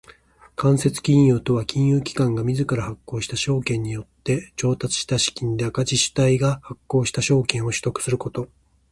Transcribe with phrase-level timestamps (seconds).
[0.55, 8.49] 間接金融とは金融機関が自ら発行した証券によって調達した資金で赤字主体が発行した証券を取得すること。